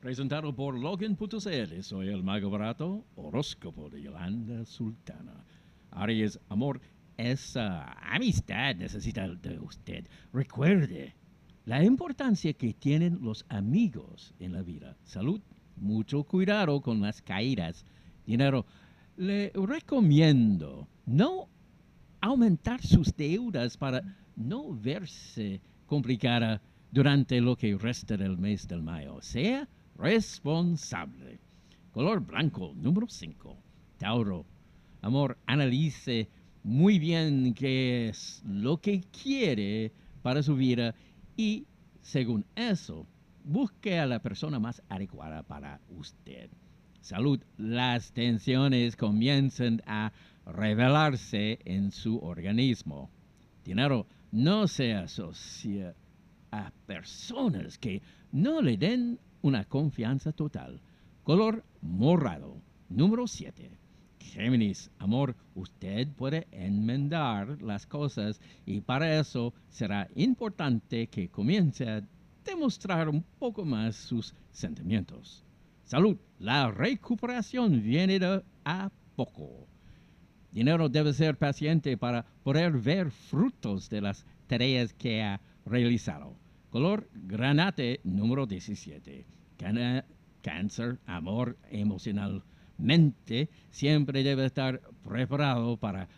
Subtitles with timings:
[0.00, 5.44] Presentado por Logan.cl, soy el mago barato, horóscopo de Yolanda Sultana.
[5.90, 6.80] Aries, amor,
[7.16, 10.06] esa amistad necesita de usted.
[10.32, 11.16] Recuerde
[11.64, 14.96] la importancia que tienen los amigos en la vida.
[15.02, 15.40] Salud,
[15.74, 17.84] mucho cuidado con las caídas.
[18.24, 18.66] Dinero,
[19.16, 21.48] le recomiendo no
[22.20, 24.00] aumentar sus deudas para
[24.36, 26.62] no verse complicada
[26.92, 29.20] durante lo que resta del mes del mayo.
[29.20, 29.68] Sea
[29.98, 31.40] responsable.
[31.92, 33.56] Color blanco, número 5.
[33.98, 34.46] Tauro.
[35.02, 36.28] Amor, analice
[36.62, 40.94] muy bien qué es lo que quiere para su vida
[41.36, 41.66] y,
[42.00, 43.06] según eso,
[43.44, 46.50] busque a la persona más adecuada para usted.
[47.00, 50.12] Salud, las tensiones comienzan a
[50.46, 53.10] revelarse en su organismo.
[53.64, 55.94] Dinero, no se asocia
[56.50, 58.02] a personas que
[58.32, 60.80] no le den una confianza total.
[61.24, 62.56] Color morado.
[62.88, 63.70] Número 7.
[64.18, 72.02] Géminis, amor, usted puede enmendar las cosas y para eso será importante que comience a
[72.44, 75.44] demostrar un poco más sus sentimientos.
[75.84, 79.66] Salud, la recuperación viene de a poco.
[80.52, 86.36] Dinero debe ser paciente para poder ver frutos de las tareas que ha realizado.
[86.70, 89.24] Color granate número 17.
[90.42, 96.08] cáncer, amor emocionalmente, siempre debe estar preparado para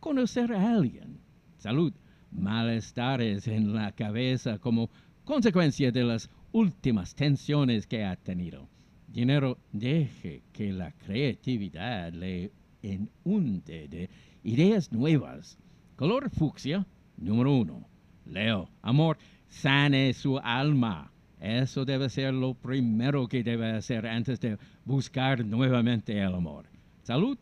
[0.00, 1.20] conocer a alguien.
[1.58, 1.92] Salud,
[2.32, 4.90] malestares en la cabeza como
[5.24, 8.68] consecuencia de las últimas tensiones que ha tenido.
[9.06, 12.50] Dinero, deje que la creatividad le
[12.82, 14.10] inunde de
[14.42, 15.56] ideas nuevas.
[15.94, 16.84] Color fucsia,
[17.16, 17.86] número uno.
[18.26, 19.18] Leo, amor,
[19.50, 21.12] sane su alma.
[21.38, 26.66] Eso debe ser lo primero que debe hacer antes de buscar nuevamente el amor.
[27.02, 27.38] Salud.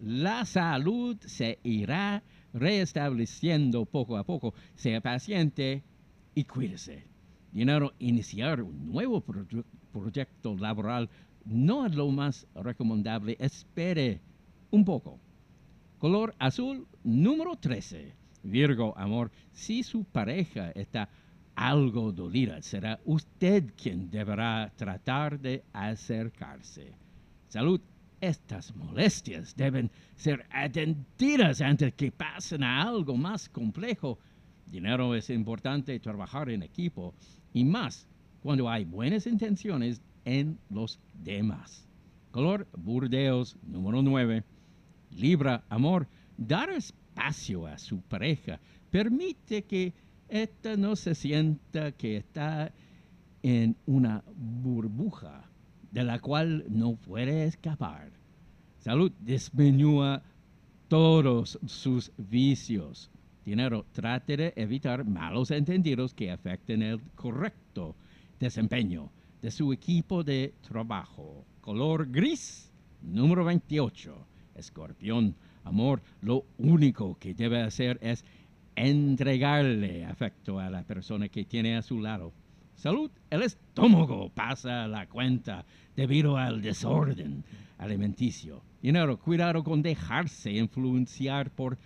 [0.00, 2.22] La salud se irá
[2.52, 4.54] reestableciendo poco a poco.
[4.74, 5.82] Sea paciente
[6.34, 7.06] y cuídese.
[7.52, 9.24] Dinero, iniciar un nuevo
[9.92, 11.08] proyecto laboral
[11.44, 13.36] no es lo más recomendable.
[13.38, 14.20] Espere
[14.70, 15.20] un poco.
[15.98, 18.14] Color azul número 13.
[18.42, 21.08] Virgo, amor, si su pareja está
[21.56, 26.92] algo dolida, será usted quien deberá tratar de acercarse.
[27.48, 27.80] Salud,
[28.20, 34.18] estas molestias deben ser atendidas antes que pasen a algo más complejo.
[34.66, 37.14] Dinero es importante trabajar en equipo
[37.52, 38.08] y más
[38.42, 41.86] cuando hay buenas intenciones en los demás.
[42.30, 44.42] Color burdeos número 9.
[45.12, 48.58] Libra, amor, dar espacio a su pareja
[48.90, 49.92] permite que
[50.34, 52.72] ésta no se sienta que está
[53.42, 55.48] en una burbuja
[55.92, 58.10] de la cual no puede escapar.
[58.78, 60.22] Salud disminúa
[60.88, 63.10] todos sus vicios.
[63.44, 67.94] Dinero, trate de evitar malos entendidos que afecten el correcto
[68.40, 71.44] desempeño de su equipo de trabajo.
[71.60, 74.26] Color gris, número 28.
[74.56, 78.24] Escorpión, amor, lo único que debe hacer es
[78.76, 82.32] entregarle afecto a la persona que tiene a su lado.
[82.74, 85.64] Salud, el estómago pasa la cuenta
[85.96, 87.44] debido al desorden
[87.78, 88.62] alimenticio.
[88.82, 91.78] Dinero, cuidado con dejarse influenciar por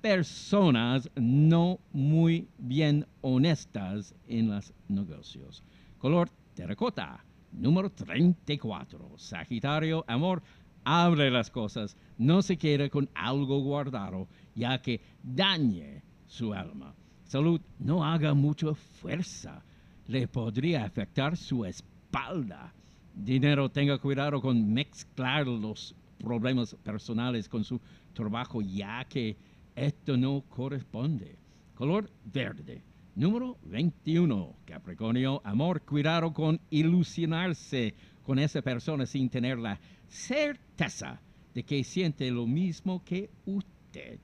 [0.00, 5.62] personas no muy bien honestas en los negocios.
[5.98, 9.18] Color terracota, número 34.
[9.18, 10.42] Sagitario, amor,
[10.84, 16.94] hable las cosas, no se quede con algo guardado, ya que dañe su alma.
[17.24, 19.62] Salud, no haga mucha fuerza,
[20.06, 22.72] le podría afectar su espalda.
[23.12, 27.80] Dinero, tenga cuidado con mezclar los problemas personales con su
[28.14, 29.36] trabajo, ya que
[29.74, 31.36] esto no corresponde.
[31.74, 32.82] Color verde.
[33.16, 34.54] Número 21.
[34.64, 41.20] Capricornio, amor, cuidado con ilusionarse con esa persona sin tener la certeza
[41.52, 44.20] de que siente lo mismo que usted.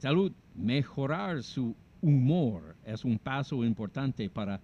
[0.00, 4.58] Salud, mejorar su humor es un paso importante para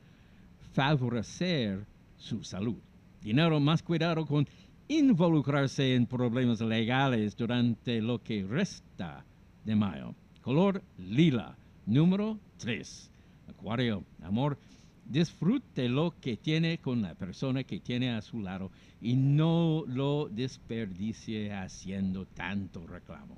[0.73, 1.85] favorecer
[2.17, 2.79] su salud.
[3.23, 4.49] Dinero, más cuidado con
[4.89, 9.27] involucrarse en problemas legales durante lo que resta
[9.63, 10.15] de mayo.
[10.41, 11.55] Color lila,
[11.85, 13.11] número 3.
[13.51, 14.57] Acuario, amor,
[15.05, 18.71] disfrute lo que tiene con la persona que tiene a su lado
[19.03, 23.37] y no lo desperdicie haciendo tanto reclamo.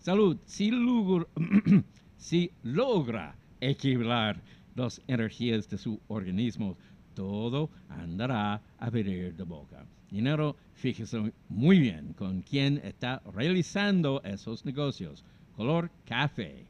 [0.00, 0.38] Salud,
[2.16, 4.40] si, logra equilibrar
[4.74, 6.78] las energías de su organismo
[7.14, 9.84] todo andará a pedir de boca.
[10.10, 15.22] Dinero, fíjese muy bien con quién está realizando esos negocios.
[15.54, 16.64] Color café.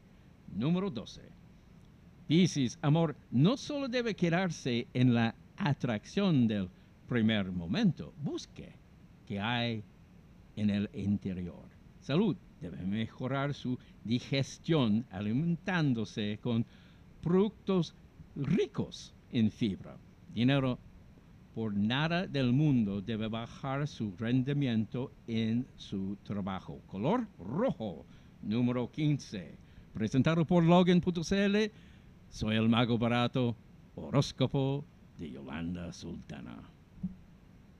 [0.53, 1.21] Número 12.
[2.27, 6.67] Piscis, amor, no solo debe quedarse en la atracción del
[7.07, 8.73] primer momento, busque
[9.25, 9.83] qué hay
[10.57, 11.63] en el interior.
[12.01, 16.65] Salud, debe mejorar su digestión alimentándose con
[17.21, 17.95] productos
[18.35, 19.97] ricos en fibra.
[20.33, 20.79] Dinero,
[21.53, 26.79] por nada del mundo debe bajar su rendimiento en su trabajo.
[26.87, 28.05] Color rojo,
[28.41, 29.57] número 15.
[29.93, 31.57] Presentado por Logan.cl,
[32.29, 33.57] soy el mago barato,
[33.95, 34.85] horóscopo
[35.17, 36.80] de Yolanda Sultana.